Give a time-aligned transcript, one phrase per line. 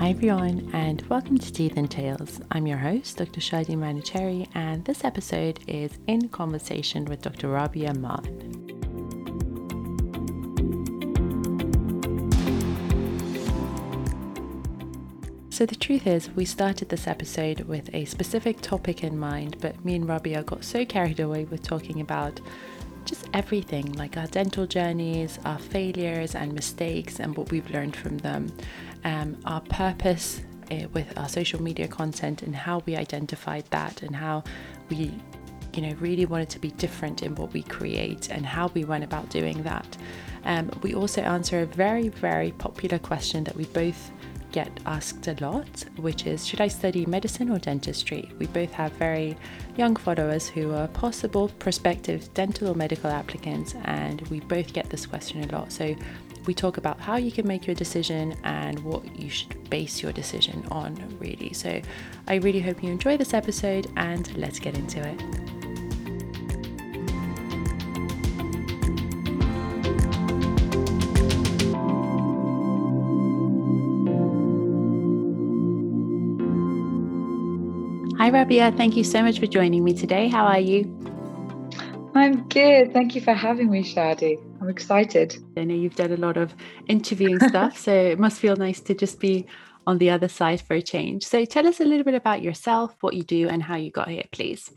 [0.00, 2.40] Hi everyone, and welcome to Teeth and Tales.
[2.50, 3.38] I'm your host, Dr.
[3.38, 7.48] Shadi Manicherry, and this episode is in conversation with Dr.
[7.48, 8.24] Rabia Maan.
[15.50, 19.84] So, the truth is, we started this episode with a specific topic in mind, but
[19.84, 22.40] me and Rabia got so carried away with talking about
[23.04, 28.18] just everything like our dental journeys, our failures and mistakes, and what we've learned from
[28.18, 28.52] them,
[29.04, 30.40] um, our purpose
[30.70, 34.44] uh, with our social media content, and how we identified that, and how
[34.88, 35.14] we
[35.74, 39.04] you know really wanted to be different in what we create and how we went
[39.04, 39.96] about doing that
[40.44, 44.10] um, we also answer a very very popular question that we both
[44.52, 48.30] get asked a lot, which is should I study medicine or dentistry?
[48.38, 49.36] We both have very
[49.76, 55.06] young followers who are possible prospective dental or medical applicants, and we both get this
[55.06, 55.72] question a lot.
[55.72, 55.94] So
[56.46, 60.12] we talk about how you can make your decision and what you should base your
[60.12, 61.52] decision on, really.
[61.52, 61.80] So
[62.28, 65.20] I really hope you enjoy this episode, and let's get into it.
[78.18, 78.70] Hi, Rabia.
[78.72, 80.28] Thank you so much for joining me today.
[80.28, 80.84] How are you?
[82.14, 82.92] I'm good.
[82.92, 84.49] Thank you for having me, Shadi.
[84.60, 85.38] I'm excited.
[85.56, 86.54] I know you've done a lot of
[86.86, 89.46] interviewing stuff, so it must feel nice to just be
[89.86, 91.24] on the other side for a change.
[91.24, 94.08] So tell us a little bit about yourself, what you do, and how you got
[94.08, 94.70] here, please.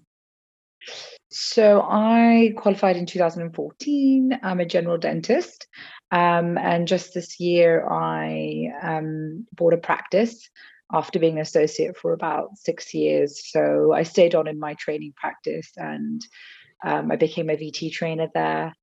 [1.29, 4.39] So I qualified in 2014.
[4.41, 5.67] I'm a general dentist.
[6.11, 10.49] Um, and just this year, I um, bought a practice
[10.93, 13.51] after being an associate for about six years.
[13.51, 16.21] So I stayed on in my training practice and
[16.85, 18.73] um, I became a VT trainer there.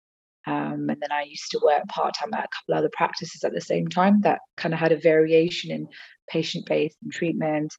[0.47, 3.53] Um, and then I used to work part time at a couple other practices at
[3.53, 5.89] the same time that kind of had a variation in
[6.29, 7.73] patient base and treatment.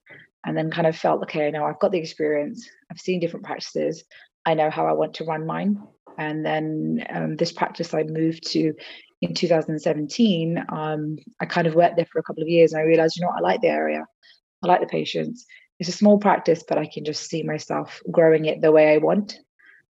[0.45, 4.03] And then kind of felt, okay, now I've got the experience, I've seen different practices,
[4.45, 5.81] I know how I want to run mine.
[6.17, 8.73] And then um, this practice I moved to
[9.21, 12.85] in 2017, um, I kind of worked there for a couple of years and I
[12.85, 14.03] realized, you know what, I like the area.
[14.63, 15.45] I like the patients.
[15.79, 18.97] It's a small practice, but I can just see myself growing it the way I
[18.97, 19.37] want.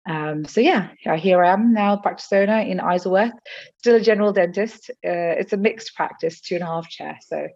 [0.08, 3.34] Um, so yeah, here I am now, practice owner in Isleworth,
[3.80, 4.92] still a general dentist.
[5.06, 7.18] Uh, it's a mixed practice, two and a half chair.
[7.28, 7.48] So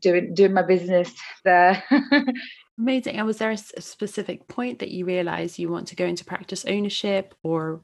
[0.00, 1.12] doing doing my business
[1.44, 1.82] there.
[2.78, 3.16] Amazing.
[3.16, 6.66] And was there a specific point that you realized you want to go into practice
[6.66, 7.80] ownership, or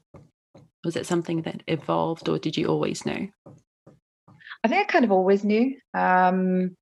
[0.85, 3.29] was it something that evolved, or did you always know?
[4.65, 5.77] I think I kind of always knew.
[5.95, 6.77] Um,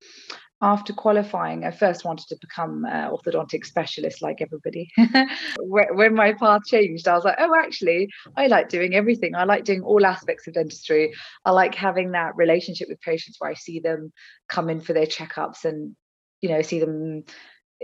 [0.62, 4.90] after qualifying, I first wanted to become an orthodontic specialist like everybody.
[5.58, 9.34] when my path changed, I was like, oh, actually, I like doing everything.
[9.34, 11.14] I like doing all aspects of dentistry.
[11.46, 14.12] I like having that relationship with patients where I see them
[14.48, 15.96] come in for their checkups and,
[16.42, 17.24] you know, see them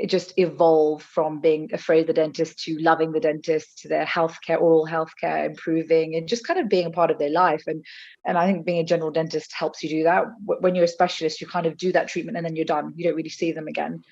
[0.04, 4.60] just evolve from being afraid of the dentist to loving the dentist to their healthcare,
[4.60, 7.62] oral healthcare improving, and just kind of being a part of their life.
[7.66, 7.84] And
[8.26, 10.24] and I think being a general dentist helps you do that.
[10.44, 12.92] When you're a specialist, you kind of do that treatment and then you're done.
[12.96, 14.02] You don't really see them again.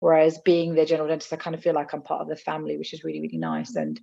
[0.00, 2.76] Whereas being their general dentist, I kind of feel like I'm part of the family,
[2.76, 3.76] which is really really nice.
[3.76, 4.00] And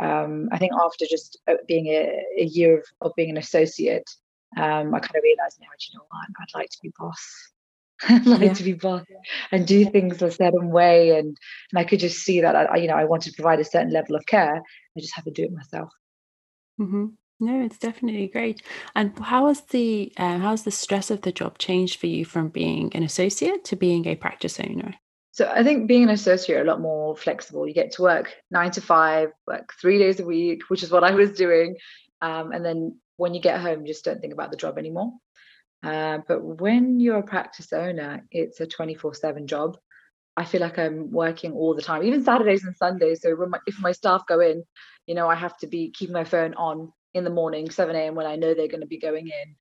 [0.00, 4.08] um, I think after just uh, being a, a year of, of being an associate,
[4.56, 7.52] um, I kind of realized now, do you know what, I'd like to be boss
[8.24, 8.54] like yeah.
[8.54, 9.04] to be boss
[9.50, 11.36] and do things a certain way and
[11.70, 13.92] and I could just see that I you know I want to provide a certain
[13.92, 14.56] level of care.
[14.56, 15.90] I just have to do it myself.
[16.80, 17.06] Mm-hmm.
[17.40, 18.62] no it's definitely great.
[18.94, 22.48] And how has the uh, how's the stress of the job changed for you from
[22.48, 24.94] being an associate to being a practice owner?
[25.32, 27.66] So I think being an associate a lot more flexible.
[27.66, 31.04] You get to work nine to five work three days a week which is what
[31.04, 31.76] I was doing
[32.22, 35.12] um, and then when you get home you just don't think about the job anymore
[35.82, 39.76] uh, but when you're a practice owner, it's a 24 7 job.
[40.36, 43.22] I feel like I'm working all the time, even Saturdays and Sundays.
[43.22, 44.62] So my, if my staff go in,
[45.06, 48.14] you know, I have to be keeping my phone on in the morning, 7 a.m.
[48.14, 49.56] when I know they're going to be going in.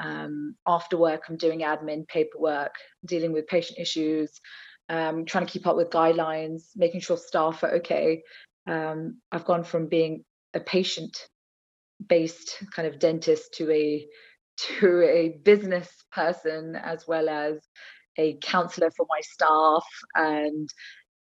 [0.00, 2.74] Um, after work, I'm doing admin, paperwork,
[3.04, 4.40] dealing with patient issues,
[4.88, 8.22] um, trying to keep up with guidelines, making sure staff are okay.
[8.66, 10.24] Um, I've gone from being
[10.54, 11.16] a patient
[12.06, 14.06] based kind of dentist to a
[14.58, 17.58] to a business person as well as
[18.18, 19.84] a counselor for my staff
[20.14, 20.68] and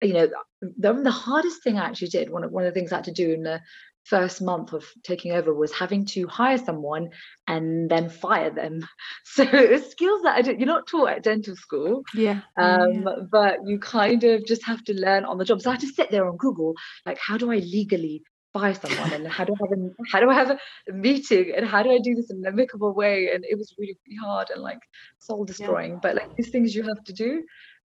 [0.02, 0.28] you know
[0.62, 3.06] the, the hardest thing i actually did one of, one of the things i had
[3.06, 3.60] to do in the
[4.06, 7.10] first month of taking over was having to hire someone
[7.48, 8.88] and then fire them
[9.26, 12.42] so it's skills that i did you're not taught at dental school yeah.
[12.58, 13.16] um yeah.
[13.30, 15.88] but you kind of just have to learn on the job so i had to
[15.88, 16.74] sit there on google
[17.06, 18.24] like how do i legally
[18.59, 19.81] by someone and how do I have a
[20.12, 22.94] how do I have a meeting and how do I do this in an amicable
[22.94, 24.80] way and it was really, really hard and like
[25.19, 26.00] soul destroying yeah.
[26.01, 27.44] but like these things you have to do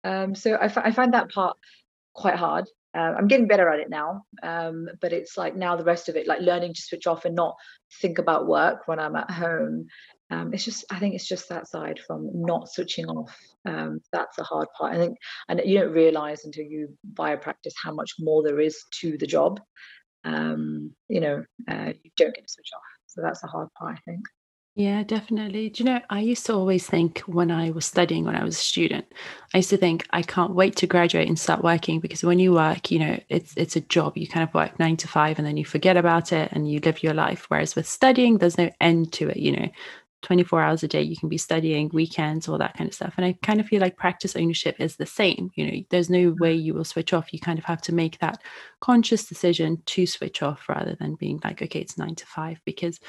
[0.04, 1.56] um so I, f- I find that part
[2.14, 2.66] quite hard
[2.96, 6.16] uh, I'm getting better at it now um but it's like now the rest of
[6.16, 7.54] it like learning to switch off and not
[8.02, 9.86] think about work when I'm at home
[10.30, 13.34] um, it's just I think it's just that side from not switching off.
[13.64, 14.94] Um, that's the hard part.
[14.94, 15.16] I think,
[15.48, 19.16] and you don't realize until you buy a practice how much more there is to
[19.16, 19.60] the job
[20.24, 22.82] um, you know, uh, you don't get to switch off.
[23.06, 24.20] So that's the hard part, I think.
[24.78, 25.70] Yeah, definitely.
[25.70, 28.54] Do you know, I used to always think when I was studying, when I was
[28.54, 29.06] a student,
[29.52, 32.52] I used to think I can't wait to graduate and start working because when you
[32.52, 34.16] work, you know, it's it's a job.
[34.16, 36.78] You kind of work nine to five and then you forget about it and you
[36.78, 37.46] live your life.
[37.48, 39.38] Whereas with studying, there's no end to it.
[39.38, 39.68] You know,
[40.22, 43.14] 24 hours a day you can be studying weekends all that kind of stuff.
[43.16, 46.34] And i kind of feel like practice ownership is the same you know there's no
[46.40, 46.66] way mm-hmm.
[46.66, 47.32] you will switch off.
[47.32, 48.40] You kind of have to make that
[48.80, 53.00] conscious decision to switch off rather than being like okay it's 9 to 5 because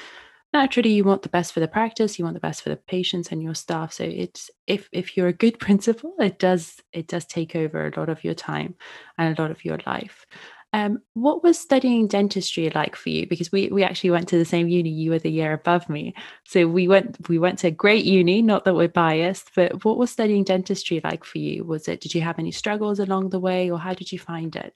[0.52, 3.30] naturally you want the best for the practice you want the best for the patients
[3.30, 3.92] and your staff.
[3.92, 7.98] So it's if if you're a good principal it does it does take over a
[7.98, 8.74] lot of your time
[9.18, 10.26] and a lot of your life
[10.72, 13.26] um, what was studying dentistry like for you?
[13.26, 14.90] Because we we actually went to the same uni.
[14.90, 16.14] You were the year above me,
[16.46, 18.40] so we went we went to a great uni.
[18.40, 21.64] Not that we're biased, but what was studying dentistry like for you?
[21.64, 22.00] Was it?
[22.00, 24.74] Did you have any struggles along the way, or how did you find it?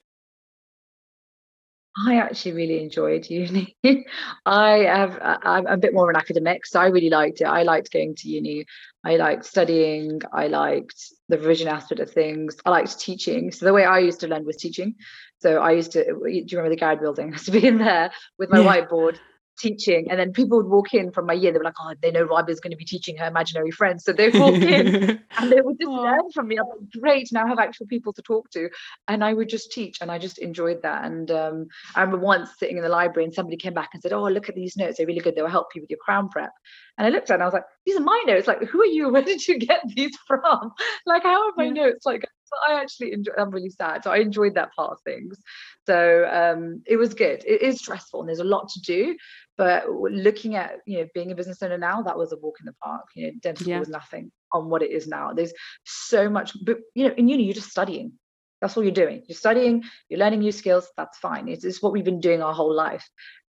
[1.97, 3.75] I actually really enjoyed uni.
[4.45, 7.45] I have uh, I'm a bit more of an academic, so I really liked it.
[7.45, 8.65] I liked going to uni.
[9.03, 10.21] I liked studying.
[10.33, 12.57] I liked the revision aspect of things.
[12.65, 13.51] I liked teaching.
[13.51, 14.95] So the way I used to learn was teaching.
[15.39, 16.03] So I used to.
[16.03, 17.27] Do you remember the guide building?
[17.29, 18.81] I used to be in there with my yeah.
[18.81, 19.17] whiteboard
[19.57, 22.11] teaching and then people would walk in from my year they were like oh they
[22.11, 25.61] know is going to be teaching her imaginary friends so they walk in and they
[25.61, 26.03] would just Aww.
[26.03, 28.69] learn from me I'm like great now I have actual people to talk to
[29.07, 32.51] and I would just teach and I just enjoyed that and um, I remember once
[32.57, 34.97] sitting in the library and somebody came back and said oh look at these notes
[34.97, 36.51] they're really good they will help you with your crown prep
[36.97, 38.81] and I looked at it and I was like these are my notes like who
[38.81, 40.71] are you where did you get these from
[41.05, 41.71] like how are my yeah.
[41.71, 42.25] notes like
[42.67, 43.33] I actually enjoy.
[43.37, 45.37] I'm really sad, so I enjoyed that part of things.
[45.85, 47.43] So um, it was good.
[47.45, 49.15] It is stressful, and there's a lot to do.
[49.57, 52.65] But looking at you know being a business owner now, that was a walk in
[52.65, 53.05] the park.
[53.15, 53.79] You know, dental yeah.
[53.79, 55.33] was nothing on what it is now.
[55.33, 55.53] There's
[55.85, 58.13] so much, but you know, in uni you're just studying.
[58.61, 59.23] That's all you're doing.
[59.27, 59.83] You're studying.
[60.09, 60.89] You're learning new skills.
[60.97, 61.47] That's fine.
[61.47, 63.07] It's, it's what we've been doing our whole life.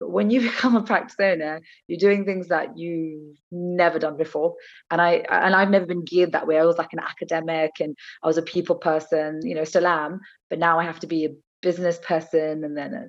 [0.00, 4.54] But when you become a practice owner, you're doing things that you've never done before.
[4.90, 6.58] And I and I've never been geared that way.
[6.58, 10.20] I was like an academic and I was a people person, you know, still am,
[10.50, 13.08] but now I have to be a business person and then a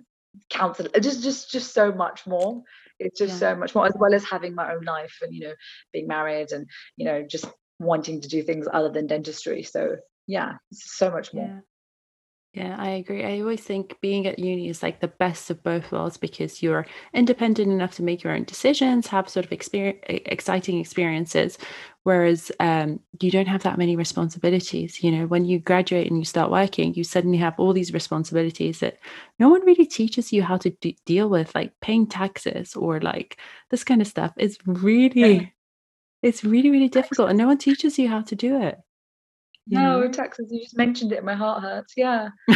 [0.50, 0.90] counselor.
[0.96, 2.62] Uh, just just just so much more.
[3.00, 3.52] It's just yeah.
[3.52, 5.54] so much more, as well as having my own life and you know,
[5.94, 7.46] being married and you know, just
[7.80, 9.64] wanting to do things other than dentistry.
[9.64, 9.98] So
[10.28, 11.46] yeah, so much more.
[11.46, 11.60] Yeah.
[12.54, 13.24] Yeah, I agree.
[13.24, 16.88] I always think being at uni is like the best of both worlds because you're
[17.14, 21.60] independent enough to make your own decisions, have sort of experience, exciting experiences,
[22.02, 25.04] whereas um, you don't have that many responsibilities.
[25.04, 28.80] You know, when you graduate and you start working, you suddenly have all these responsibilities
[28.80, 28.98] that
[29.38, 33.40] no one really teaches you how to d- deal with, like paying taxes or like
[33.70, 34.34] this kind of stuff.
[34.36, 35.54] It's really,
[36.24, 38.80] it's really, really difficult, and no one teaches you how to do it.
[39.70, 40.12] No, know?
[40.12, 41.94] taxes, you just mentioned it, my heart hurts.
[41.98, 42.30] Yeah.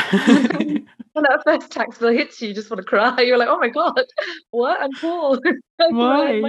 [1.14, 3.20] when that first tax bill hits you, you just want to cry.
[3.22, 4.04] You're like, oh my God,
[4.52, 4.82] what?
[4.82, 5.38] I'm poor.
[5.90, 6.42] Why?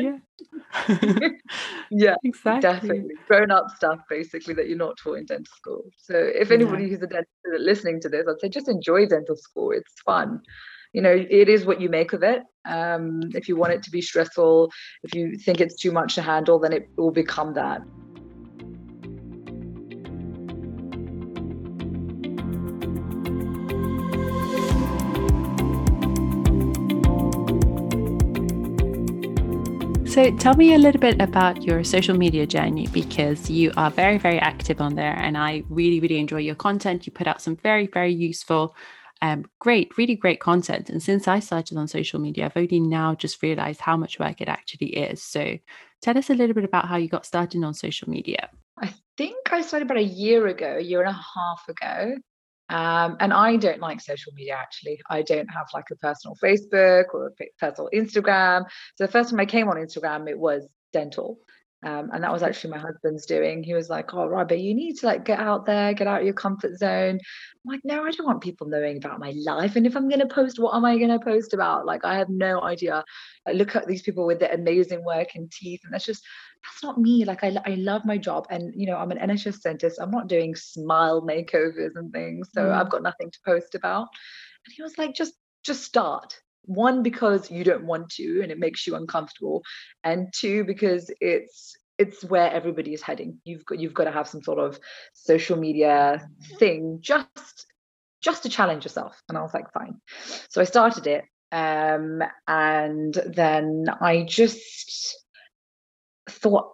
[0.88, 1.28] yeah.
[1.90, 2.60] yeah, exactly.
[2.60, 3.14] Definitely.
[3.28, 5.84] Grown up stuff, basically, that you're not taught in dental school.
[5.96, 6.90] So if anybody yeah.
[6.90, 7.28] who's a dentist
[7.58, 9.72] listening to this, I'd say just enjoy dental school.
[9.72, 10.40] It's fun.
[10.92, 12.42] You know, it is what you make of it.
[12.66, 14.70] Um, if you want it to be stressful,
[15.02, 17.80] if you think it's too much to handle, then it will become that.
[30.12, 34.18] So, tell me a little bit about your social media journey because you are very,
[34.18, 37.06] very active on there, and I really, really enjoy your content.
[37.06, 38.76] You put out some very, very useful,
[39.22, 40.90] um, great, really great content.
[40.90, 44.42] And since I started on social media, I've only now just realized how much work
[44.42, 45.22] it actually is.
[45.22, 45.56] So,
[46.02, 48.50] tell us a little bit about how you got started on social media.
[48.78, 52.16] I think I started about a year ago, a year and a half ago.
[52.72, 54.98] Um, and I don't like social media actually.
[55.10, 58.64] I don't have like a personal Facebook or a personal Instagram.
[58.96, 61.38] So the first time I came on Instagram, it was dental.
[61.84, 63.62] Um, and that was actually my husband's doing.
[63.64, 66.24] He was like, "Oh, Rabbi, you need to like get out there, get out of
[66.24, 69.74] your comfort zone." I'm like, "No, I don't want people knowing about my life.
[69.74, 71.84] And if I'm going to post, what am I going to post about?
[71.84, 73.04] Like, I have no idea.
[73.52, 76.24] Look at these people with their amazing work and teeth, and that's just
[76.64, 77.24] that's not me.
[77.24, 79.98] Like, I I love my job, and you know, I'm an NHS dentist.
[80.00, 82.72] I'm not doing smile makeovers and things, so mm.
[82.72, 84.08] I've got nothing to post about."
[84.64, 85.34] And he was like, "Just
[85.64, 89.62] just start." One because you don't want to and it makes you uncomfortable
[90.04, 93.38] and two because it's it's where everybody is heading.
[93.44, 94.78] You've got you've got to have some sort of
[95.12, 96.28] social media
[96.58, 97.66] thing just
[98.20, 99.20] just to challenge yourself.
[99.28, 100.00] And i was like fine.
[100.48, 105.18] So i started it um, and then i just
[106.28, 106.72] thought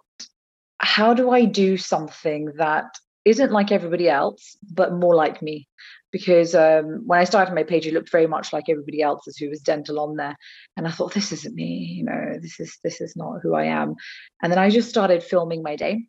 [0.79, 2.85] how do i do something that
[3.25, 5.67] isn't like everybody else but more like me
[6.11, 9.49] because um, when I started my page, it looked very much like everybody else's who
[9.49, 10.35] was dental on there,
[10.77, 11.95] and I thought, this isn't me.
[11.97, 13.95] You know, this is this is not who I am.
[14.41, 16.05] And then I just started filming my day.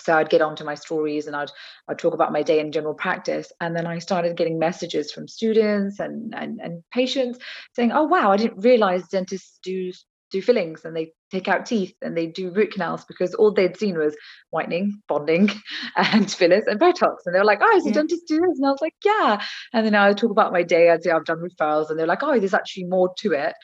[0.00, 1.50] So I'd get onto my stories and I'd
[1.88, 5.28] I'd talk about my day in general practice, and then I started getting messages from
[5.28, 7.38] students and and, and patients
[7.74, 9.92] saying, "Oh wow, I didn't realize dentists do
[10.30, 13.76] do fillings and they take out teeth and they do root canals because all they'd
[13.76, 14.16] seen was
[14.50, 15.50] whitening, bonding,
[15.96, 17.16] and fillers and Botox.
[17.26, 17.94] And they were like, oh, is a yeah.
[17.94, 18.58] dentist do this?
[18.58, 19.42] And I was like, yeah.
[19.72, 20.90] And then I would talk about my day.
[20.90, 23.54] I'd say I've done referrals and they're like, oh, there's actually more to it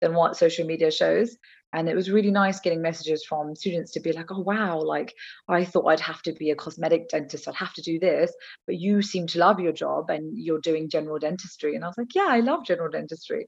[0.00, 1.36] than what social media shows
[1.74, 5.12] and it was really nice getting messages from students to be like oh wow like
[5.48, 7.48] i thought i'd have to be a cosmetic dentist.
[7.48, 8.32] I'd have to do this
[8.66, 11.74] but you seem to love your job and you're doing general dentistry.
[11.74, 13.46] And i was like yeah i love general dentistry.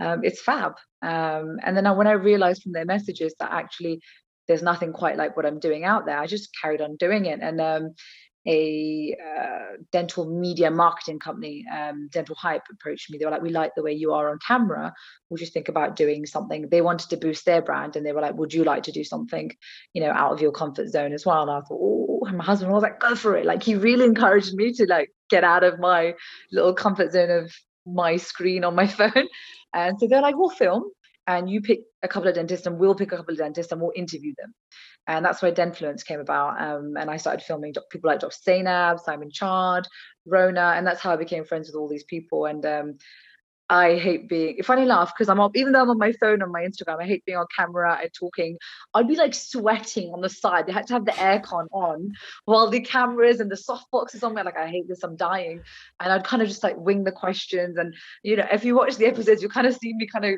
[0.00, 0.72] Um, it's fab.
[1.02, 4.00] Um, and then I, when i realized from their messages that actually
[4.46, 7.40] there's nothing quite like what i'm doing out there i just carried on doing it.
[7.42, 7.94] And um,
[8.46, 13.18] a uh, dental media marketing company, um, Dental Hype, approached me.
[13.18, 14.92] They were like, "We like the way you are on camera.
[15.30, 18.20] Would you think about doing something?" They wanted to boost their brand, and they were
[18.20, 19.50] like, "Would you like to do something,
[19.92, 22.72] you know, out of your comfort zone as well?" And I thought, "Oh," my husband
[22.72, 25.78] was like, "Go for it!" Like he really encouraged me to like get out of
[25.78, 26.14] my
[26.52, 27.52] little comfort zone of
[27.86, 29.28] my screen on my phone.
[29.74, 30.84] And so they're like, "We'll film."
[31.26, 33.80] And you pick a couple of dentists and we'll pick a couple of dentists and
[33.80, 34.54] we'll interview them
[35.06, 36.60] and that's where Denfluence came about.
[36.60, 38.36] Um, and I started filming people like Dr.
[38.42, 39.86] Zainab, Simon Chard,
[40.26, 42.46] Rhona, and that's how I became friends with all these people.
[42.46, 42.98] And um,
[43.68, 46.50] I hate being funny enough because I'm up, even though I'm on my phone on
[46.50, 48.56] my Instagram, I hate being on camera and talking.
[48.94, 50.66] I'd be like sweating on the side.
[50.66, 52.12] They had to have the aircon on
[52.46, 54.42] while the cameras and the soft boxes on me.
[54.42, 55.60] Like, I hate this, I'm dying.
[56.00, 57.76] And I'd kind of just like wing the questions.
[57.76, 60.34] And you know, if you watch the episodes, you kind of see me kind of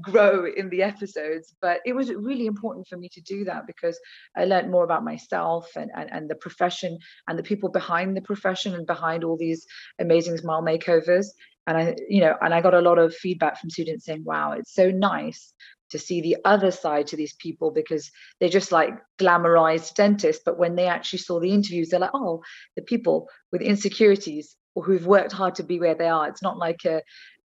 [0.00, 3.98] grow in the episodes but it was really important for me to do that because
[4.36, 8.22] i learned more about myself and, and, and the profession and the people behind the
[8.22, 9.66] profession and behind all these
[10.00, 11.26] amazing smile makeovers.
[11.66, 14.52] And i you know and i got a lot of feedback from students saying wow
[14.52, 15.54] it's so nice
[15.90, 20.42] to see the other side to these people because they're just like glamorized dentists.
[20.42, 22.42] But when they actually saw the interviews they're like oh
[22.76, 26.28] the people with insecurities or who've worked hard to be where they are.
[26.28, 27.02] It's not like a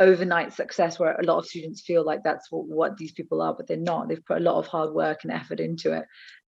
[0.01, 3.53] overnight success where a lot of students feel like that's what, what these people are
[3.53, 4.09] but they're not.
[4.09, 6.05] They've put a lot of hard work and effort into it.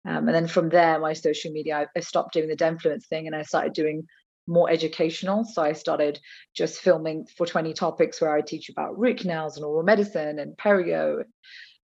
[0.08, 3.28] Um, and then from there my social media I, I stopped doing the Denfluence thing
[3.28, 4.08] and i started doing
[4.48, 5.44] more educational.
[5.44, 6.20] So i started
[6.56, 10.58] just filming for 20 topics where i teach about root canals and oral medicine and
[10.58, 11.24] perio.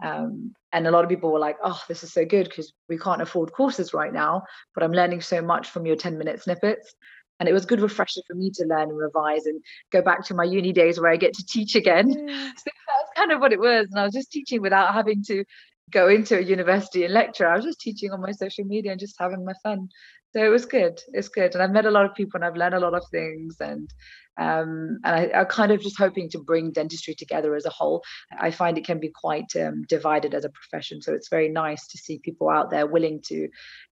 [0.05, 2.99] Um, and a lot of people were like oh this is so good because we
[2.99, 4.43] can't afford courses right now
[4.75, 6.95] but i'm learning so much from your 10 minute snippets
[7.41, 10.35] and it was good refresher for me to learn and revise and go back to
[10.35, 12.11] my uni days where I get to teach again.
[12.11, 12.51] Yeah.
[12.65, 13.89] So that's kind of what it was.
[13.91, 15.45] And I was just teaching without having to
[15.91, 17.47] go into a university and lecture.
[17.47, 19.89] I was just teaching on my social media and just having my fun.
[20.33, 21.01] So it was good.
[21.13, 21.55] It's good.
[21.55, 23.57] And I've met a lot of people and I've learned a lot of things.
[23.61, 23.89] And
[24.37, 28.03] um, and I, am kind of just hoping to bring dentistry together as a whole.
[28.39, 31.87] I find it can be quite um, divided as a profession, so it's very nice
[31.89, 33.49] to see people out there willing to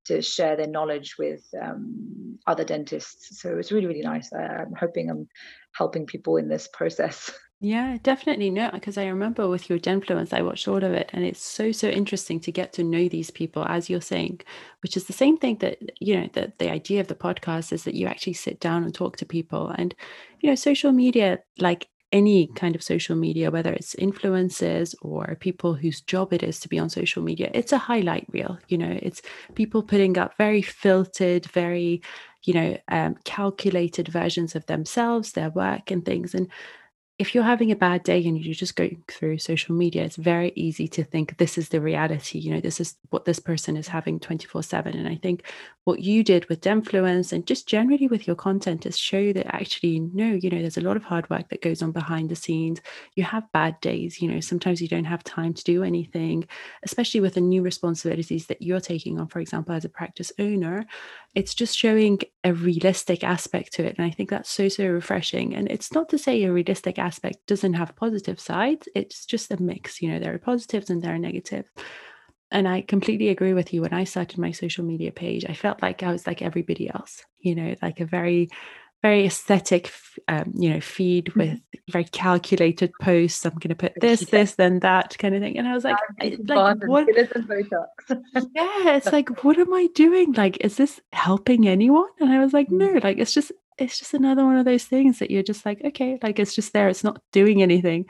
[0.06, 3.40] to share their knowledge with um, other dentists.
[3.40, 4.32] So it's really really nice.
[4.32, 5.28] I'm hoping I'm
[5.74, 7.30] helping people in this process.
[7.64, 8.50] Yeah, definitely.
[8.50, 11.70] No, because I remember with your Denfluence, I watched all of it, and it's so
[11.70, 14.40] so interesting to get to know these people, as you're saying,
[14.82, 17.84] which is the same thing that you know that the idea of the podcast is
[17.84, 19.94] that you actually sit down and talk to people, and
[20.40, 25.74] you know, social media, like any kind of social media, whether it's influencers or people
[25.74, 28.58] whose job it is to be on social media, it's a highlight reel.
[28.68, 29.22] You know, it's
[29.54, 32.02] people putting up very filtered, very
[32.44, 36.48] you know, um, calculated versions of themselves, their work, and things, and
[37.18, 40.52] if you're having a bad day and you're just going through social media, it's very
[40.56, 42.38] easy to think this is the reality.
[42.38, 44.96] You know, this is what this person is having 24 7.
[44.96, 45.44] And I think
[45.84, 50.00] what you did with Denfluence and just generally with your content is show that actually,
[50.00, 52.80] no, you know, there's a lot of hard work that goes on behind the scenes.
[53.14, 56.46] You have bad days, you know, sometimes you don't have time to do anything,
[56.84, 60.86] especially with the new responsibilities that you're taking on, for example, as a practice owner.
[61.34, 63.96] It's just showing a realistic aspect to it.
[63.98, 65.54] And I think that's so, so refreshing.
[65.54, 68.88] And it's not to say a realistic aspect doesn't have positive sides.
[68.94, 70.00] It's just a mix.
[70.00, 71.70] You know, there are positives and there are negative.
[72.50, 73.82] And I completely agree with you.
[73.82, 77.24] When I started my social media page, I felt like I was like everybody else,
[77.38, 78.50] you know, like a very
[79.02, 79.92] very aesthetic
[80.28, 81.40] um, you know feed mm-hmm.
[81.40, 85.58] with very calculated posts i'm going to put this this then that kind of thing
[85.58, 85.96] and i was like,
[86.46, 87.06] like what
[88.54, 92.52] yeah it's like what am i doing like is this helping anyone and i was
[92.52, 93.04] like no mm.
[93.04, 96.18] like it's just it's just another one of those things that you're just like okay
[96.22, 98.06] like it's just there it's not doing anything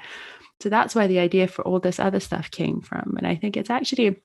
[0.61, 3.57] so that's where the idea for all this other stuff came from and i think
[3.57, 4.21] it's actually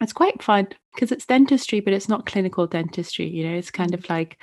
[0.00, 3.92] it's quite fun because it's dentistry but it's not clinical dentistry you know it's kind
[3.92, 3.98] mm.
[3.98, 4.38] of like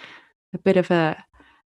[0.54, 1.24] a bit of a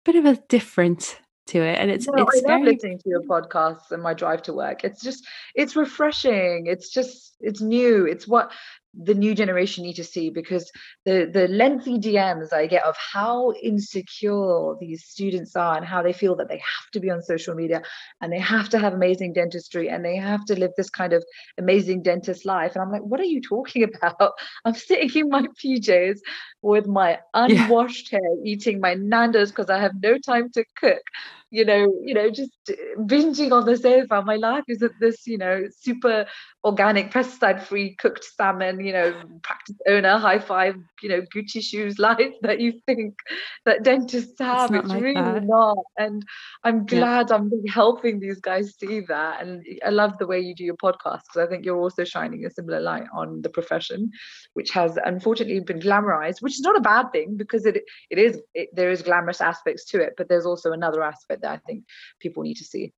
[0.04, 3.22] bit of a different to it and it's no, it's I love listening to your
[3.22, 8.28] podcasts and my drive to work it's just it's refreshing it's just it's new it's
[8.28, 8.52] what
[8.94, 10.70] the new generation need to see because
[11.04, 16.12] the the lengthy DMs I get of how insecure these students are and how they
[16.12, 17.82] feel that they have to be on social media
[18.20, 21.24] and they have to have amazing dentistry and they have to live this kind of
[21.58, 22.74] amazing dentist life.
[22.74, 24.32] And I'm like what are you talking about?
[24.64, 26.18] I'm sitting in my PJs
[26.62, 28.20] with my unwashed yeah.
[28.20, 31.02] hair eating my Nando's because I have no time to cook
[31.50, 34.22] you know, you know, just uh, binging on the sofa.
[34.22, 36.26] My life isn't this, you know, super
[36.64, 42.32] organic, pesticide-free cooked salmon, you know, practice owner, high five, you know, Gucci shoes life
[42.42, 43.18] that you think
[43.64, 44.70] that dentists have.
[44.74, 45.44] It's, it's like really that.
[45.44, 45.78] not.
[45.96, 46.22] And
[46.64, 47.36] I'm glad yeah.
[47.36, 49.40] I'm helping these guys see that.
[49.40, 52.44] And I love the way you do your podcast because I think you're also shining
[52.44, 54.10] a similar light on the profession,
[54.52, 58.40] which has unfortunately been glamorized, which is not a bad thing because it it is
[58.54, 61.84] it, there is glamorous aspects to it, but there's also another aspect that I think
[62.20, 62.92] people need to see.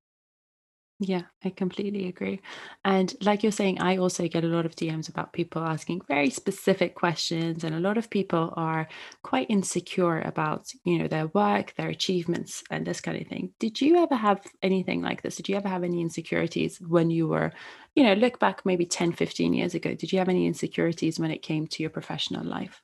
[1.02, 2.42] Yeah, I completely agree.
[2.84, 6.28] And like you're saying, I also get a lot of DMs about people asking very
[6.28, 8.86] specific questions, and a lot of people are
[9.22, 13.54] quite insecure about, you know, their work, their achievements, and this kind of thing.
[13.58, 15.36] Did you ever have anything like this?
[15.36, 17.50] Did you ever have any insecurities when you were,
[17.94, 19.94] you know, look back maybe 10, 15 years ago?
[19.94, 22.82] Did you have any insecurities when it came to your professional life?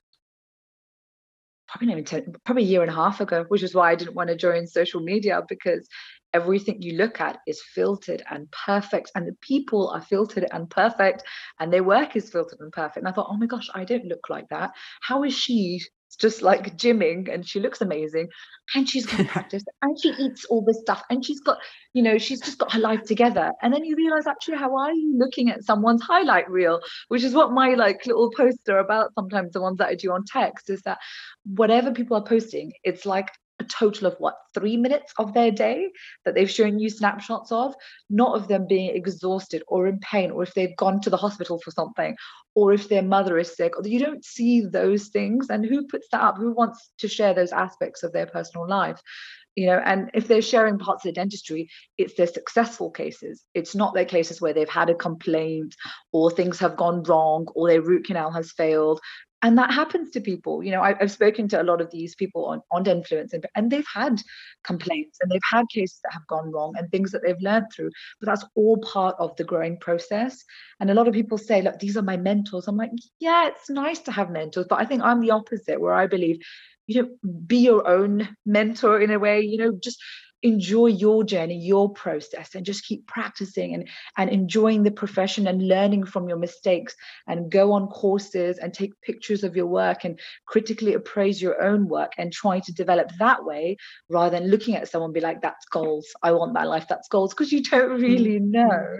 [1.67, 4.15] Probably even 10, probably a year and a half ago, which is why I didn't
[4.15, 5.87] want to join social media because
[6.33, 11.23] everything you look at is filtered and perfect, and the people are filtered and perfect,
[11.59, 12.97] and their work is filtered and perfect.
[12.97, 14.71] And I thought, oh my gosh, I don't look like that.
[15.01, 15.81] How is she
[16.15, 18.27] just like gymming and she looks amazing
[18.75, 21.57] and she's got practice and she eats all this stuff and she's got
[21.93, 24.91] you know she's just got her life together and then you realize actually how are
[24.91, 26.79] you looking at someone's highlight reel?
[27.07, 30.11] Which is what my like little posts are about sometimes the ones that i do
[30.11, 30.97] on text is that
[31.45, 33.29] whatever people are posting it's like
[33.67, 35.89] total of what three minutes of their day
[36.25, 37.75] that they've shown you snapshots of?
[38.09, 41.59] Not of them being exhausted or in pain or if they've gone to the hospital
[41.59, 42.15] for something
[42.55, 43.77] or if their mother is sick.
[43.77, 46.37] Or you don't see those things and who puts that up?
[46.37, 48.99] Who wants to share those aspects of their personal life?
[49.55, 53.43] You know and if they're sharing parts of the dentistry it's their successful cases.
[53.55, 55.75] It's not their cases where they've had a complaint
[56.11, 59.01] or things have gone wrong or their root canal has failed
[59.43, 62.15] and that happens to people you know I, have spoken to a lot of these
[62.15, 64.21] people on on influence and, and they've had
[64.63, 67.91] complaints and they've had cases that have gone wrong and things that they've learned through
[68.19, 70.43] but that's all part of the growing process.
[70.79, 72.67] And a lot of people say look these are my mentors.
[72.67, 75.93] I'm like yeah it's nice to have mentors but i think i'm the opposite where
[75.93, 76.39] i believe
[76.87, 77.09] you know
[77.45, 80.01] be your own mentor in a way you know just
[80.47, 85.67] enjoy your journey your process and just keep practicing and and enjoying the profession and
[85.67, 86.95] learning from your mistakes
[87.27, 91.87] and go on courses and take pictures of your work and critically appraise your own
[91.87, 93.77] work and try to develop that way
[94.09, 96.07] rather than looking at someone be like that's goals.
[96.23, 96.87] I want that life.
[96.87, 97.33] That's goals.
[97.33, 98.51] Because you don't really mm-hmm.
[98.51, 98.97] know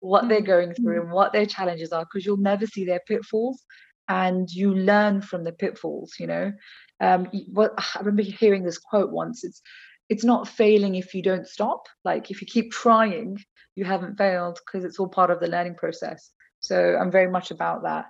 [0.00, 1.06] what they're going through mm-hmm.
[1.06, 3.62] and what their challenges are because you'll never see their pitfalls
[4.08, 6.52] and you learn from the pitfalls you know?
[7.00, 9.44] Um what i remember hearing this quote once.
[9.44, 9.62] It's
[10.10, 11.86] it's not failing if you don't stop.
[12.04, 13.38] Like if you keep trying
[13.76, 16.30] you haven't failed because it's all part of the learning process.
[16.60, 18.06] So i'm very much about that.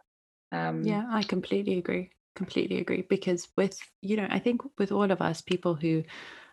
[0.53, 5.09] Um, yeah i completely agree completely agree because with you know i think with all
[5.13, 6.03] of us people who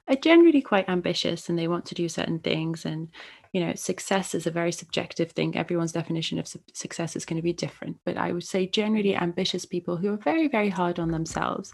[0.07, 3.09] are generally quite ambitious and they want to do certain things and
[3.53, 5.57] you know success is a very subjective thing.
[5.57, 7.97] Everyone's definition of su- success is going to be different.
[8.05, 11.73] But i would say generally ambitious people who are very very hard on themselves.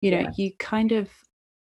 [0.00, 0.30] You know yeah.
[0.36, 1.08] you kind of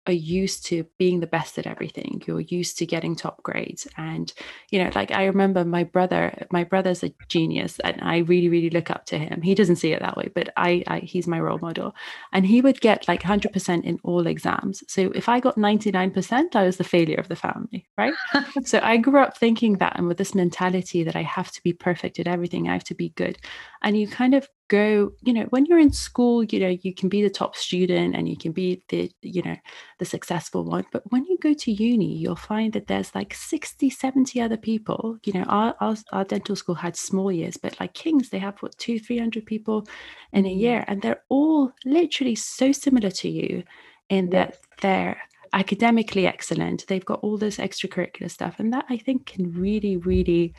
[0.08, 2.22] are used to being the best at everything.
[2.26, 3.88] You're used to getting top grades.
[3.98, 4.32] And
[4.70, 8.70] you know like i remember my brother my brother's a genius and i really really
[8.70, 9.42] look up to him.
[9.42, 11.96] He doesn't see it that way but i, I he's my role model.
[12.32, 14.84] And he would get like 100% in all exams.
[14.88, 18.14] So if i got 99% i was the failure of the family right?
[18.66, 21.74] So i grew up thinking that and with this mentality that i have to be
[21.74, 23.38] perfect at everything i have to be good
[23.84, 27.10] and you kind of go you know when you're in school you know you can
[27.10, 29.56] be the top student and you can be the you know
[30.00, 33.90] the successful one but when you go to uni you'll find that there's like 60
[33.90, 35.18] 70 other people.
[35.26, 38.58] You know our our, our dental school had small years but like King's they have
[38.60, 39.86] what two 300 people
[40.32, 40.60] in a mm.
[40.60, 43.64] year and they're all literally so similar to you
[44.10, 45.22] in that they're
[45.54, 50.52] academically excellent they've got all this extracurricular stuff and that i think can really really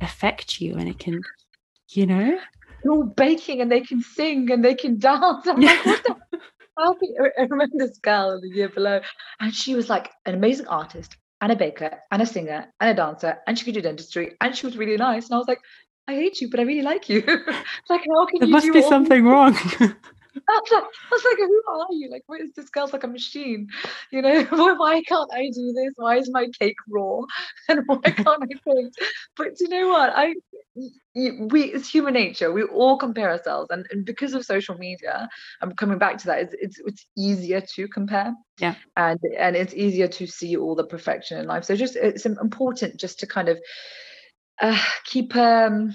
[0.00, 1.20] affect you and it can
[1.90, 2.38] you know
[2.82, 6.40] they're all baking and they can sing and they can dance i'm like what the
[6.78, 9.00] I remember this girl in the year below,
[9.40, 12.94] and she was like an amazing artist and a baker and a singer and a
[12.94, 15.26] dancer, and she could do dentistry, and she was really nice.
[15.26, 15.60] And I was like,
[16.06, 17.22] I hate you, but I really like you.
[17.88, 18.60] like, how can there you?
[18.62, 19.56] There must be something wrong.
[20.48, 22.10] I was like, who are you?
[22.10, 23.68] Like, what is this girl's like a machine?
[24.10, 24.44] You know,
[24.76, 25.94] why can't I do this?
[25.96, 27.20] Why is my cake raw?
[27.68, 28.94] And why can't I paint?
[29.36, 30.12] But you know what?
[30.14, 30.34] I
[31.14, 32.52] we it's human nature.
[32.52, 35.28] We all compare ourselves, and, and because of social media,
[35.60, 36.38] I'm coming back to that.
[36.40, 38.32] It's, it's it's easier to compare.
[38.58, 38.74] Yeah.
[38.96, 41.64] And and it's easier to see all the perfection in life.
[41.64, 43.58] So just it's important just to kind of
[44.60, 45.94] uh, keep um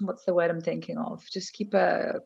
[0.00, 1.24] what's the word I'm thinking of?
[1.32, 2.20] Just keep a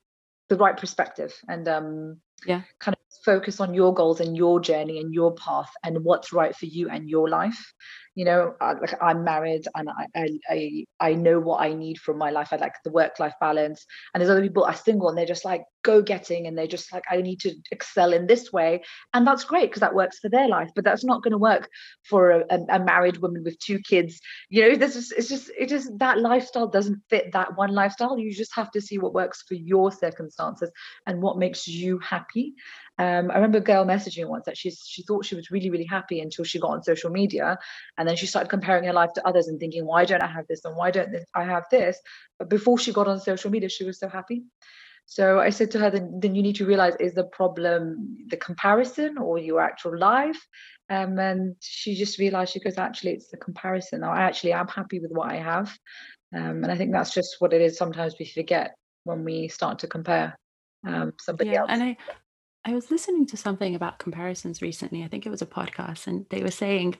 [0.50, 2.62] the right perspective and um yeah.
[2.78, 6.54] kind of focus on your goals and your journey and your path and what's right
[6.54, 7.72] for you and your life.
[8.16, 12.18] You know I, like i'm married and I, I i know what i need from
[12.18, 12.48] my life.
[12.52, 13.86] I like the work life balance.
[14.12, 16.92] And there's other people are single and they're just like go getting and they're just
[16.92, 18.82] like i need to excel in this way.
[19.14, 21.68] And that's great because that works for their life but that's not going to work
[22.02, 24.20] for a, a, married woman with two kids.
[24.48, 28.18] You know this is it's just it is that lifestyle doesn't fit that one lifestyle.
[28.18, 30.70] You just have to see what works for your circumstances
[31.06, 32.54] and what makes you happy
[33.00, 35.86] um, I remember a girl messaging once that she she thought she was really really
[35.86, 37.58] happy until she got on social media,
[37.96, 40.46] and then she started comparing her life to others and thinking, why don't I have
[40.48, 41.98] this and why don't I have this?
[42.38, 44.44] But before she got on social media, she was so happy.
[45.06, 48.36] So I said to her, then, then you need to realize is the problem the
[48.36, 50.40] comparison or your actual life?
[50.90, 54.04] Um, and she just realized she goes, actually, it's the comparison.
[54.04, 55.76] I actually am happy with what I have.
[56.34, 57.78] Um, and I think that's just what it is.
[57.78, 60.38] Sometimes we forget when we start to compare
[60.86, 61.70] um, somebody yeah, else.
[61.72, 61.96] And I,
[62.64, 65.02] I was listening to something about comparisons recently.
[65.02, 66.96] I think it was a podcast, and they were saying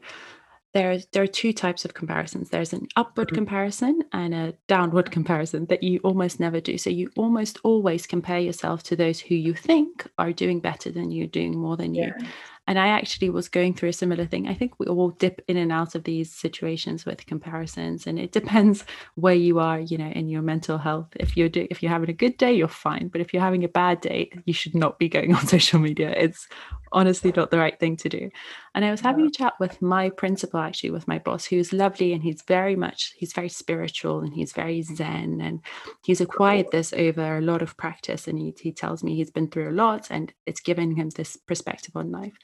[0.73, 2.49] there's there are two types of comparisons.
[2.49, 3.37] There's an upward mm-hmm.
[3.37, 6.79] comparison and a downward comparison that you almost never do.
[6.79, 11.11] So you almost always compare yourself to those who you think are doing better than
[11.11, 12.07] you, doing more than yeah.
[12.19, 12.27] you.
[12.71, 14.47] And I actually was going through a similar thing.
[14.47, 18.31] I think we all dip in and out of these situations with comparisons, and it
[18.31, 18.85] depends
[19.17, 21.09] where you are, you know, in your mental health.
[21.17, 23.09] If you're do- if you're having a good day, you're fine.
[23.09, 26.15] But if you're having a bad day, you should not be going on social media.
[26.17, 26.47] It's
[26.93, 28.31] honestly not the right thing to do.
[28.77, 32.13] And I was having a chat with my principal, actually, with my boss, who's lovely
[32.13, 35.61] and he's very much he's very spiritual and he's very zen and
[36.05, 38.29] he's acquired this over a lot of practice.
[38.29, 41.37] And he he tells me he's been through a lot and it's given him this
[41.37, 42.35] perspective on life.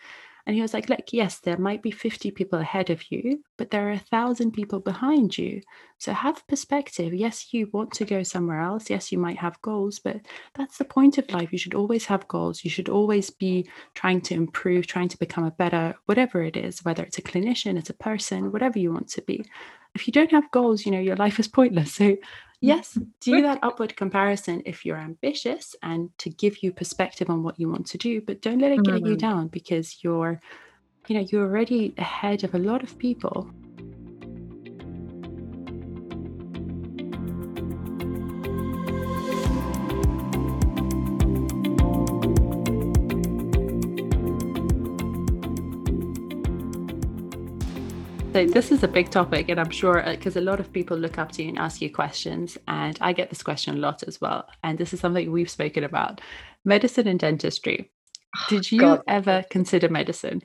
[0.47, 3.71] And he was like, Look, yes, there might be 50 people ahead of you, but
[3.71, 5.61] there are a thousand people behind you.
[5.99, 7.13] So have perspective.
[7.13, 8.89] Yes, you want to go somewhere else.
[8.89, 10.21] Yes, you might have goals, but
[10.55, 11.51] that's the point of life.
[11.51, 12.63] You should always have goals.
[12.65, 16.85] You should always be trying to improve, trying to become a better, whatever it is,
[16.85, 19.45] whether it's a clinician, it's a person, whatever you want to be.
[19.97, 21.99] If you don't have goals, you know, your life is pointless.
[22.07, 22.17] So
[22.61, 27.61] Yes, do that upward comparison if you're ambitious and to give you perspective on what
[27.61, 29.07] you want to do, but don't let it get mm-hmm.
[29.07, 30.41] you down because you're,
[31.07, 33.51] you know, you're already ahead of a lot of people.
[48.37, 50.95] So this is a big topic, and I'm sure because uh, a lot of people
[50.95, 54.03] look up to you and ask you questions, and I get this question a lot
[54.03, 54.47] as well.
[54.63, 56.21] And this is something we've spoken about:
[56.63, 57.91] medicine and dentistry.
[58.51, 59.03] Did you God.
[59.09, 60.43] ever consider medicine?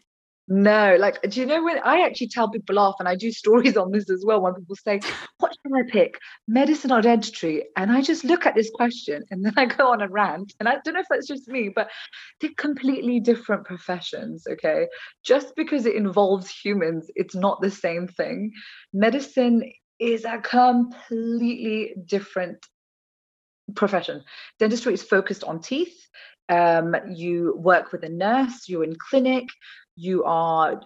[0.53, 3.77] No, like, do you know when I actually tell people off and I do stories
[3.77, 4.99] on this as well when people say,
[5.37, 7.67] What should I pick, medicine or dentistry?
[7.77, 10.53] And I just look at this question and then I go on a rant.
[10.59, 11.89] And I don't know if that's just me, but
[12.41, 14.45] they're completely different professions.
[14.45, 14.87] Okay.
[15.23, 18.51] Just because it involves humans, it's not the same thing.
[18.91, 22.57] Medicine is a completely different
[23.73, 24.21] profession.
[24.59, 25.95] Dentistry is focused on teeth.
[26.49, 29.45] Um, you work with a nurse, you're in clinic,
[30.01, 30.81] you are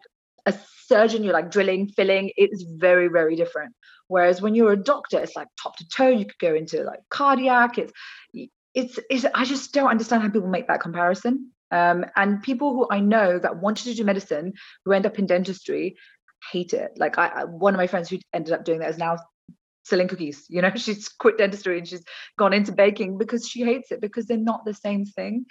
[0.45, 0.53] a
[0.87, 3.73] surgeon, you're like drilling, filling, it's very, very different.
[4.07, 6.99] Whereas when you're a doctor, it's like top to toe, you could go into like
[7.09, 7.93] cardiac, it's
[8.73, 11.51] it's, it's I just don't understand how people make that comparison.
[11.71, 15.25] Um, and people who I know that wanted to do medicine who end up in
[15.25, 15.95] dentistry
[16.51, 16.91] hate it.
[16.97, 19.17] Like I, one of my friends who ended up doing that is now
[19.83, 20.45] selling cookies.
[20.49, 22.03] You know, she's quit dentistry and she's
[22.37, 25.45] gone into baking because she hates it because they're not the same thing.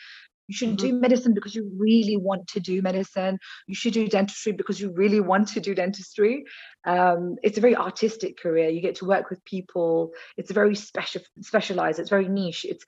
[0.49, 0.87] You should mm-hmm.
[0.89, 3.39] do medicine because you really want to do medicine.
[3.67, 6.45] You should do dentistry because you really want to do dentistry.
[6.85, 8.69] Um, it's a very artistic career.
[8.69, 10.13] You get to work with people.
[10.37, 11.99] It's very special, specialized.
[11.99, 12.67] It's very niche.
[12.69, 12.85] It's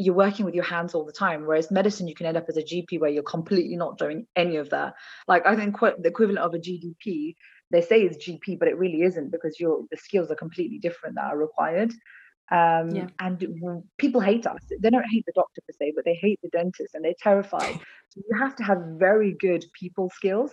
[0.00, 2.56] you're working with your hands all the time whereas medicine you can end up as
[2.56, 4.94] a gp where you're completely not doing any of that
[5.26, 7.34] like i think the equivalent of a gdp
[7.72, 11.16] they say is gp but it really isn't because your the skills are completely different
[11.16, 11.92] that are required
[12.50, 13.06] um, yeah.
[13.20, 13.38] and
[13.98, 16.94] people hate us they don't hate the doctor per se but they hate the dentist
[16.94, 17.74] and they're terrified
[18.08, 20.52] so you have to have very good people skills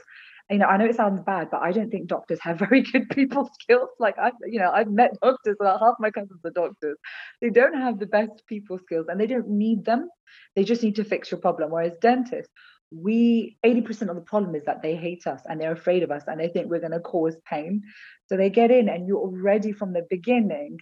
[0.50, 3.10] you know, I know it sounds bad, but I don't think doctors have very good
[3.10, 3.90] people skills.
[4.00, 6.98] Like I, you know, I've met doctors, about half my cousins are doctors.
[7.42, 10.10] They don't have the best people skills and they don't need them.
[10.56, 11.72] They just need to fix your problem.
[11.72, 12.52] Whereas dentists,
[12.92, 16.24] we 80% of the problem is that they hate us and they're afraid of us
[16.28, 17.82] and they think we're going to cause pain.
[18.28, 20.78] So they get in and you're already from the beginning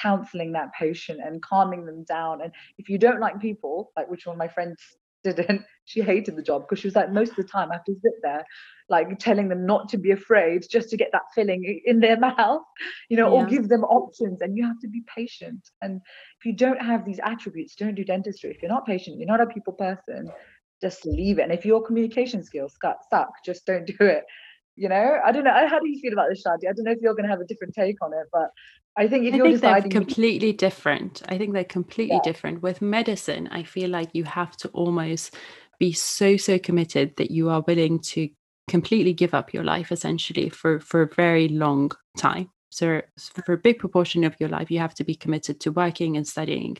[0.00, 2.42] counseling that patient and calming them down.
[2.42, 4.76] And if you don't like people, like which one of my friends
[5.24, 7.84] didn't, she hated the job because she was like, most of the time I have
[7.84, 8.44] to sit there
[8.90, 12.62] like telling them not to be afraid just to get that filling in their mouth
[13.10, 13.42] you know yeah.
[13.42, 14.40] or give them options.
[14.40, 15.68] And you have to be patient.
[15.82, 16.00] And
[16.38, 18.50] if you don't have these attributes don't do dentistry.
[18.50, 20.30] If you're not patient you're not a people person
[20.80, 21.42] just leave it.
[21.42, 22.76] And if your communication skills
[23.10, 24.24] suck just don't do it
[24.78, 26.92] you know i don't know how do you feel about this shadi i don't know
[26.92, 28.50] if you're going to have a different take on it but
[28.96, 31.22] I think if I you're think deciding they're completely different.
[31.28, 32.30] I think they're completely yeah.
[32.32, 32.64] different.
[32.64, 35.36] With medicine, I feel like you have to almost
[35.78, 38.28] be so so committed that you are willing to
[38.68, 43.00] completely give up your life essentially for for a very long time so
[43.46, 46.28] for a big proportion of your life you have to be committed to working and
[46.28, 46.76] studying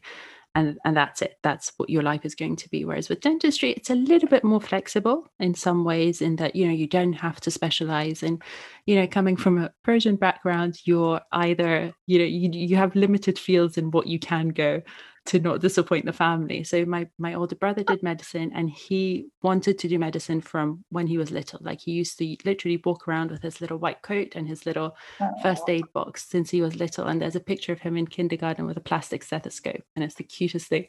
[0.54, 1.38] and and that's it.
[1.42, 2.84] That's what your life is going to be.
[2.84, 6.66] Whereas with dentistry it's a little bit more flexible in some ways in that you
[6.66, 8.42] know you don't have to specialize and
[8.86, 13.38] you know coming from a persian background you're either you know you, you have limited
[13.38, 14.82] fields in what you can go
[15.28, 16.64] to not disappoint the family.
[16.64, 21.06] So my my older brother did medicine and he wanted to do medicine from when
[21.06, 21.58] he was little.
[21.62, 24.96] Like he used to literally walk around with his little white coat and his little
[25.42, 27.06] first aid box since he was little.
[27.06, 29.82] And there's a picture of him in kindergarten with a plastic stethoscope.
[29.94, 30.86] And it's the cutest thing.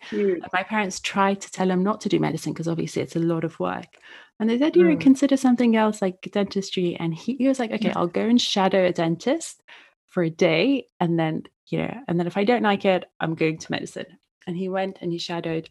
[0.53, 3.43] My parents tried to tell him not to do medicine because obviously it's a lot
[3.43, 3.97] of work.
[4.39, 5.01] And they said, you know, mm.
[5.01, 6.95] consider something else like dentistry.
[6.95, 9.61] And he, he was like, okay, I'll go and shadow a dentist
[10.09, 13.35] for a day and then you know and then if i don't like it i'm
[13.35, 14.05] going to medicine
[14.47, 15.69] and he went and he shadowed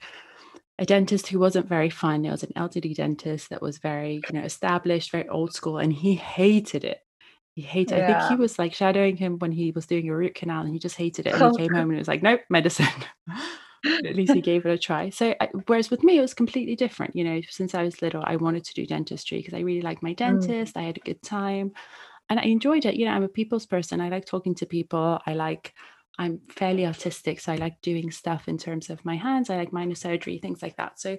[0.79, 2.25] a dentist who wasn't very fun.
[2.25, 5.93] It was an elderly dentist that was very, you know, established, very old school, and
[5.93, 7.01] he hated it.
[7.55, 7.99] He hated.
[7.99, 8.05] Yeah.
[8.05, 10.73] I think he was like shadowing him when he was doing a root canal, and
[10.73, 11.35] he just hated it.
[11.35, 12.87] And oh, he came home and was like, "Nope, medicine."
[14.07, 15.11] at least he gave it a try.
[15.11, 17.17] So, I, whereas with me, it was completely different.
[17.17, 20.03] You know, since I was little, I wanted to do dentistry because I really liked
[20.03, 20.17] my mm.
[20.17, 20.75] dentist.
[20.75, 20.81] Mm.
[20.81, 21.73] I had a good time,
[22.31, 22.95] and I enjoyed it.
[22.95, 24.01] You know, I'm a people's person.
[24.01, 25.21] I like talking to people.
[25.27, 25.75] I like
[26.19, 29.51] I'm fairly artistic, so I like doing stuff in terms of my hands.
[29.51, 30.99] I like minor surgery, things like that.
[30.99, 31.19] So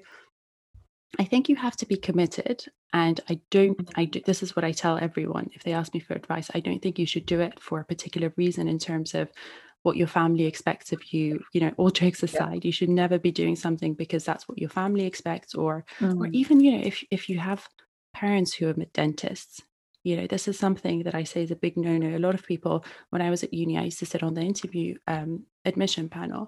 [1.17, 2.65] I think you have to be committed.
[2.91, 3.89] And I don't.
[3.95, 6.49] I do, this is what I tell everyone if they ask me for advice.
[6.53, 9.29] I don't think you should do it for a particular reason in terms of
[9.83, 11.43] what your family expects of you.
[11.53, 12.67] You know, all jokes aside, yeah.
[12.67, 16.19] you should never be doing something because that's what your family expects, or, mm.
[16.19, 17.67] or even, you know, if if you have
[18.13, 19.61] parents who are dentists
[20.03, 22.15] you know this is something that i say is a big no-no.
[22.15, 24.41] A lot of people when i was at uni i used to sit on the
[24.41, 26.47] interview um, admission panel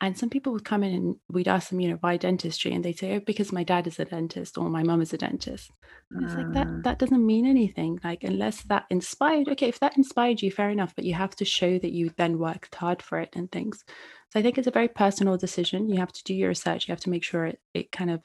[0.00, 2.72] and some people would come in and we'd ask them you know why dentistry?
[2.72, 5.18] And they'd say oh because my dad is a dentist or my mum is a
[5.18, 5.72] dentist.
[6.12, 6.80] And it's like that ah.
[6.84, 10.94] that doesn't mean anything like unless that inspired okay if that inspired you fair enough
[10.94, 13.84] but you have to show that you then worked hard for it and things.
[14.30, 15.88] So i think it's a very personal decision.
[15.88, 18.22] You have to do your research you have to make sure it, it kind of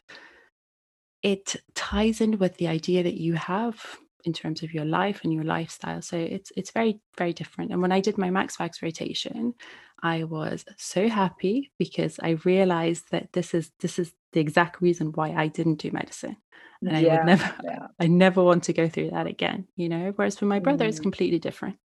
[1.24, 5.34] it ties in with the idea that you have in terms of your life and
[5.34, 6.02] your lifestyle.
[6.02, 7.72] So it's it's very very different.
[7.72, 9.54] And when I did my Max rotation,
[10.02, 15.14] I was so happy because I realized that this is this is the exact reason
[15.14, 16.38] why I didn't do medicine.
[16.82, 17.88] And yeah, I would never yeah.
[18.00, 20.12] I never want to go through that again, you know.
[20.16, 20.90] Whereas for my brother, mm.
[20.90, 21.78] it's completely different.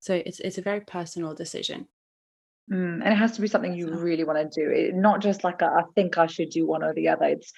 [0.00, 1.88] So it's it's a very personal decision.
[2.70, 4.70] Mm, and it has to be something you really want to do.
[4.70, 7.24] It, not just like a, I think I should do one or the other.
[7.24, 7.52] It's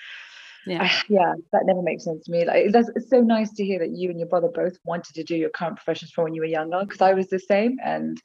[0.66, 0.90] yeah.
[1.09, 2.44] Yeah that never makes sense to me.
[2.44, 5.25] Like that's it's so nice to hear that you and your brother both wanted to
[5.25, 8.20] do your current professions from when you were younger because i was the same and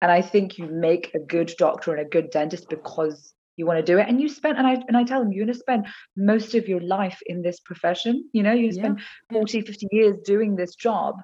[0.00, 3.78] and i think you make a good doctor and a good dentist because you want
[3.78, 5.58] to do it and you spent and i and i tell them you're going to
[5.58, 8.52] spend most of your life in this profession you know?
[8.52, 9.00] You spend
[9.30, 9.38] yeah.
[9.38, 11.16] 40 50 years doing this job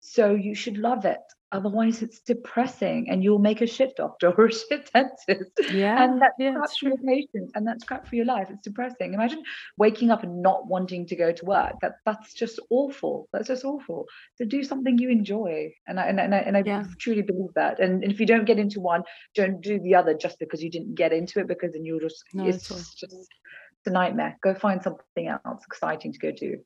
[0.00, 1.20] so you should love it
[1.54, 5.52] Otherwise, it's depressing and you'll make a shit doctor or a shit dentist.
[5.72, 6.02] Yeah.
[6.02, 8.48] And that's yeah, crap for your patient and that's crap for your life.
[8.50, 9.14] It's depressing.
[9.14, 9.40] Imagine
[9.76, 11.74] waking up and not wanting to go to work.
[11.80, 13.28] That that's just awful.
[13.32, 14.06] That's just awful.
[14.34, 15.72] So do something you enjoy.
[15.86, 16.84] And I and, and I, and I yeah.
[16.98, 17.78] truly believe that.
[17.78, 19.04] And, and if you don't get into one,
[19.36, 22.24] don't do the other just because you didn't get into it because then you'll just
[22.32, 24.36] no, it's just, just it's a nightmare.
[24.42, 26.58] Go find something else exciting to go do,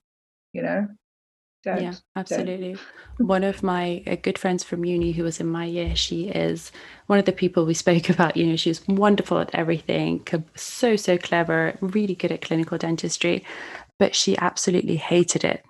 [0.55, 0.89] you know?
[1.65, 2.77] Don't, yeah, absolutely.
[3.19, 6.71] one of my good friends from uni who was in my year, she is
[7.09, 8.37] one of the people we spoke about.
[8.37, 13.45] You know, she was wonderful at everything, so, so clever, really good at clinical dentistry,
[13.99, 15.65] but she absolutely hated it.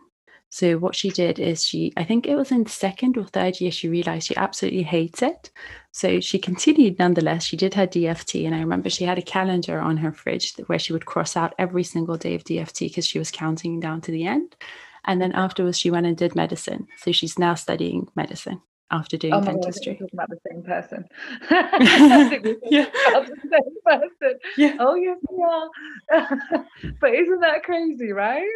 [0.51, 3.71] So what she did is she, I think it was in second or third year,
[3.71, 5.51] she realized she absolutely hates it.
[5.93, 7.45] So she continued nonetheless.
[7.45, 10.79] She did her DFT, and I remember she had a calendar on her fridge where
[10.79, 14.11] she would cross out every single day of DFT because she was counting down to
[14.11, 14.57] the end.
[15.05, 16.87] And then afterwards, she went and did medicine.
[16.97, 19.95] So she's now studying medicine after doing oh dentistry.
[19.95, 21.05] God, talking about the same person.
[22.71, 22.87] yeah.
[22.95, 24.39] the same person.
[24.57, 24.77] Yeah.
[24.81, 26.67] Oh yes, we are.
[27.01, 28.49] but isn't that crazy, right?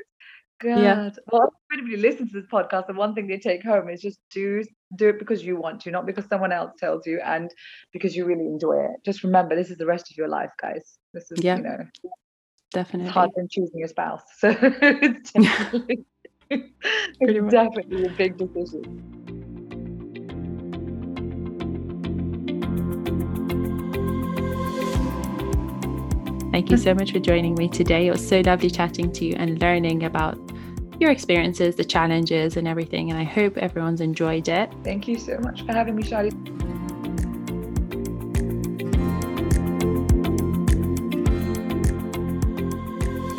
[0.62, 0.78] God.
[0.78, 1.10] Yeah.
[1.30, 4.20] Well, if anybody listens to this podcast, the one thing they take home is just
[4.30, 4.62] do
[4.96, 7.50] do it because you want to, not because someone else tells you, and
[7.92, 9.04] because you really enjoy it.
[9.04, 10.98] Just remember, this is the rest of your life, guys.
[11.12, 11.56] This is, yeah.
[11.56, 11.78] you know,
[12.72, 14.22] definitely harder than choosing a spouse.
[14.38, 16.04] So it's definitely,
[17.20, 19.12] it's definitely a big decision.
[26.52, 28.08] Thank you so much for joining me today.
[28.08, 30.38] It was so lovely chatting to you and learning about
[31.00, 33.10] your experiences, the challenges, and everything.
[33.10, 34.70] And I hope everyone's enjoyed it.
[34.84, 36.71] Thank you so much for having me, Shadi.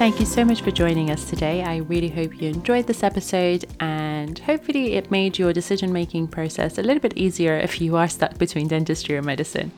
[0.04, 1.63] Thank you so much for joining us today.
[1.63, 6.78] I really hope you enjoyed this episode and hopefully it made your decision making process
[6.78, 9.72] a little bit easier if you are stuck between dentistry or medicine.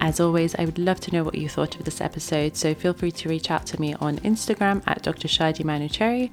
[0.00, 2.94] As always, I would love to know what you thought of this episode, so feel
[2.94, 5.26] free to reach out to me on Instagram at Dr.
[5.26, 6.30] Shadi Manuchehri.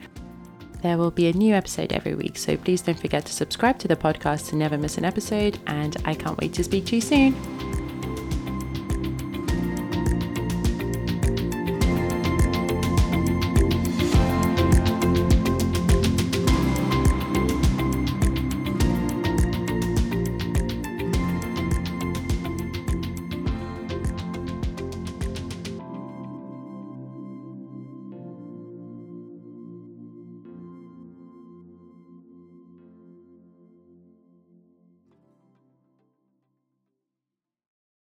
[0.81, 3.87] There will be a new episode every week, so please don't forget to subscribe to
[3.87, 7.01] the podcast to never miss an episode, and I can't wait to speak to you
[7.01, 7.78] soon.